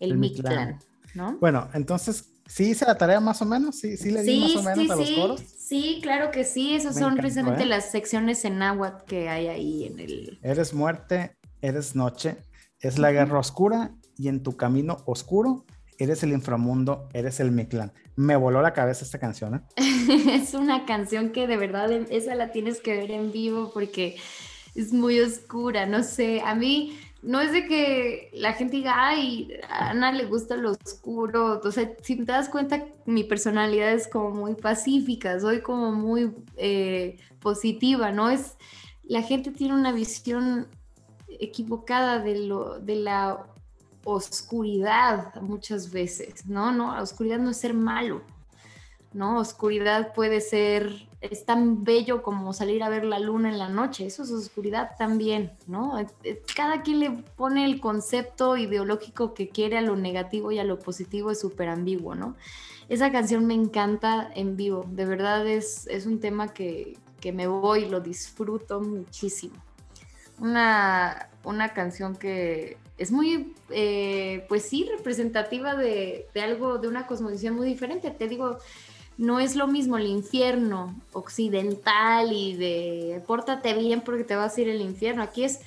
[0.00, 0.78] el, Mictlán,
[1.14, 1.38] ¿no?
[1.38, 3.78] Bueno, entonces, ¿sí hice la tarea más o menos?
[3.78, 5.40] ¿Sí, sí le di más o menos a los coros?
[5.40, 7.66] Sí, claro que sí, esas son precisamente ¿eh?
[7.66, 10.38] las secciones en náhuatl que hay ahí en el...
[10.42, 12.36] Eres muerte, eres noche,
[12.80, 15.64] es la guerra oscura y en tu camino oscuro
[15.98, 17.92] eres el inframundo, eres el Mictlán.
[18.16, 19.54] Me voló la cabeza esta canción.
[19.54, 19.60] ¿eh?
[20.34, 24.16] es una canción que de verdad esa la tienes que ver en vivo porque
[24.74, 29.48] es muy oscura, no sé, a mí no es de que la gente diga, ay,
[29.68, 34.08] a Ana le gusta lo oscuro, o sea, si te das cuenta, mi personalidad es
[34.08, 38.28] como muy pacífica, soy como muy eh, positiva, ¿no?
[38.28, 38.56] Es,
[39.04, 40.66] la gente tiene una visión
[41.28, 43.46] equivocada de, lo, de la
[44.04, 46.72] oscuridad muchas veces, ¿no?
[46.72, 46.94] ¿no?
[46.94, 48.22] La oscuridad no es ser malo,
[49.12, 49.38] ¿no?
[49.38, 54.06] Oscuridad puede ser, es tan bello como salir a ver la luna en la noche,
[54.06, 55.94] eso es oscuridad también, ¿no?
[56.54, 60.78] Cada quien le pone el concepto ideológico que quiere a lo negativo y a lo
[60.78, 62.36] positivo es súper ambiguo, ¿no?
[62.88, 67.46] Esa canción me encanta en vivo, de verdad es, es un tema que, que me
[67.46, 69.54] voy, lo disfruto muchísimo
[70.42, 77.06] una, una canción que es muy, eh, pues sí, representativa de, de, algo, de una
[77.06, 78.10] cosmovisión muy diferente.
[78.10, 78.58] Te digo,
[79.22, 84.60] no es lo mismo el infierno occidental y de pórtate bien porque te vas a
[84.60, 85.22] ir al infierno.
[85.22, 85.60] Aquí es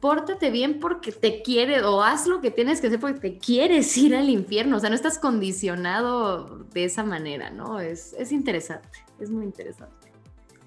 [0.00, 3.96] pórtate bien porque te quiere o haz lo que tienes que hacer porque te quieres
[3.96, 7.80] ir al infierno, o sea, no estás condicionado de esa manera, ¿no?
[7.80, 10.12] Es, es interesante, es muy interesante.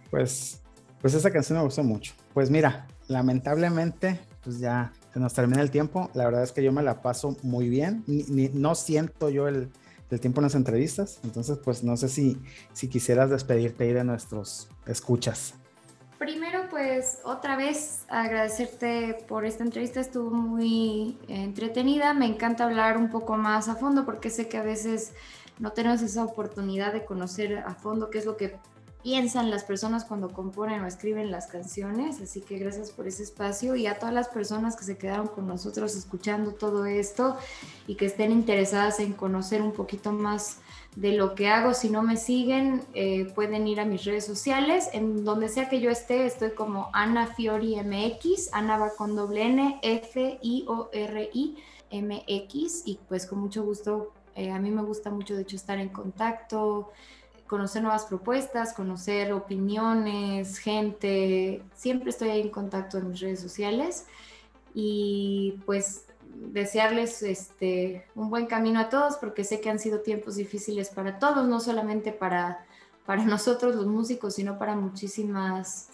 [0.09, 0.59] Pues,
[1.01, 2.13] pues esa canción me gustó mucho.
[2.33, 6.09] Pues mira, lamentablemente, pues ya se nos termina el tiempo.
[6.15, 8.03] La verdad es que yo me la paso muy bien.
[8.07, 9.69] Ni, no siento yo el,
[10.13, 11.19] el, tiempo en las entrevistas.
[11.23, 12.41] Entonces, pues no sé si,
[12.73, 15.55] si quisieras despedirte ahí de nuestros escuchas.
[16.17, 23.09] Primero, pues otra vez agradecerte por esta entrevista, estuvo muy entretenida, me encanta hablar un
[23.09, 25.11] poco más a fondo porque sé que a veces
[25.59, 28.55] no tenemos esa oportunidad de conocer a fondo qué es lo que
[29.03, 33.75] piensan las personas cuando componen o escriben las canciones, así que gracias por ese espacio
[33.75, 37.37] y a todas las personas que se quedaron con nosotros escuchando todo esto
[37.85, 40.59] y que estén interesadas en conocer un poquito más
[40.95, 41.73] de lo que hago.
[41.73, 44.89] Si no me siguen, eh, pueden ir a mis redes sociales.
[44.93, 48.53] En donde sea que yo esté, estoy como Ana Fiori MX.
[48.53, 51.57] Ana va con doble N, F, I, O, R, I,
[51.89, 52.83] M, X.
[52.85, 55.89] Y pues con mucho gusto, eh, a mí me gusta mucho, de hecho, estar en
[55.89, 56.91] contacto,
[57.47, 61.63] conocer nuevas propuestas, conocer opiniones, gente.
[61.75, 64.05] Siempre estoy ahí en contacto en mis redes sociales.
[64.73, 70.35] Y pues desearles este, un buen camino a todos porque sé que han sido tiempos
[70.35, 72.65] difíciles para todos, no solamente para,
[73.05, 75.89] para nosotros los músicos, sino para muchísimas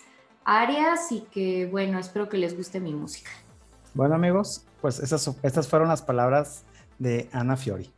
[0.46, 3.32] áreas y que bueno, espero que les guste mi música.
[3.94, 6.64] Bueno amigos, pues esas, estas fueron las palabras
[7.00, 7.92] de Ana Fiori.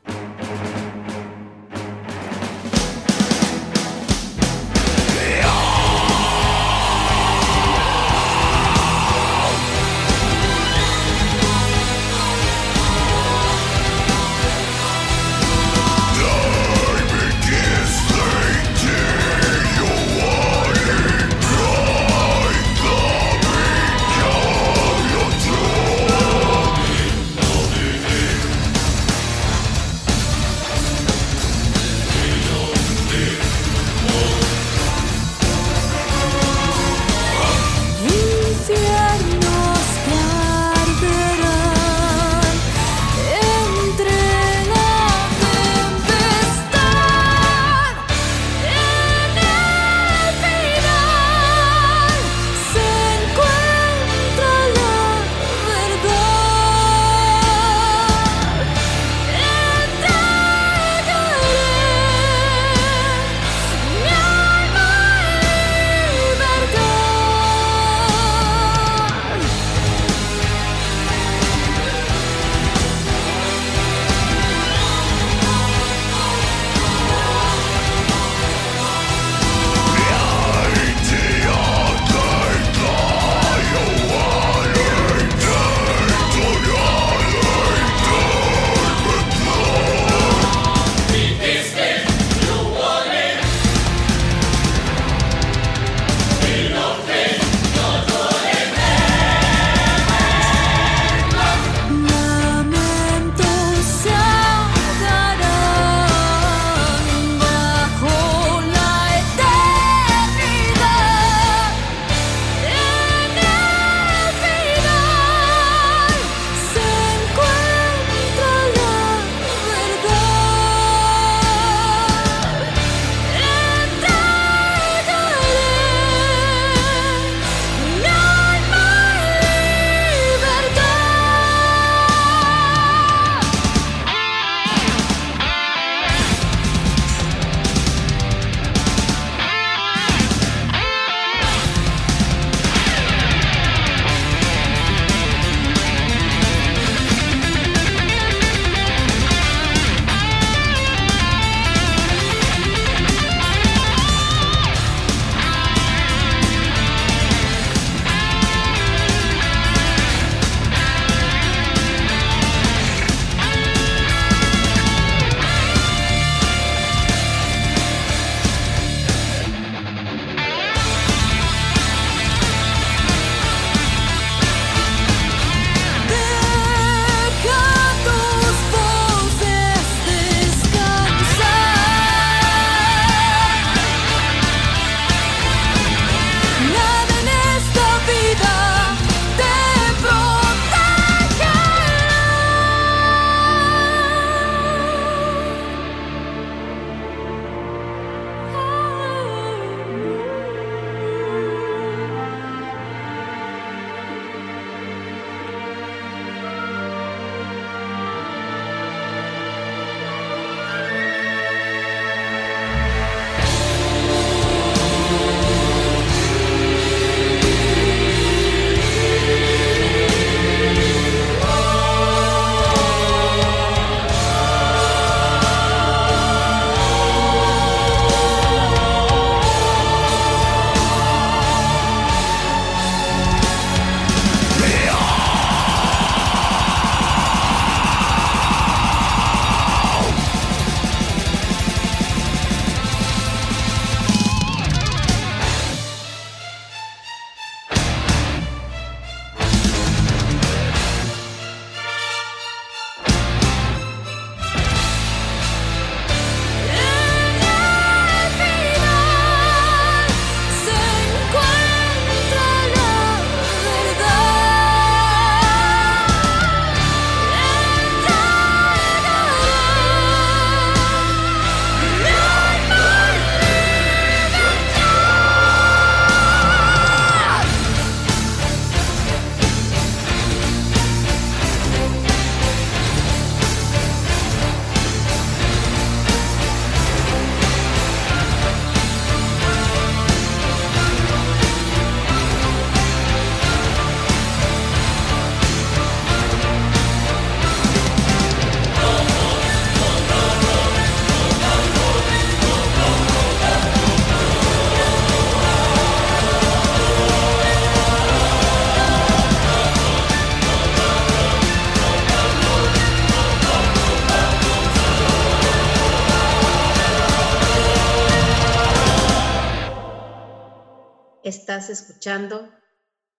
[322.01, 322.49] Escuchando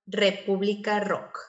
[0.08, 1.41] República Rock.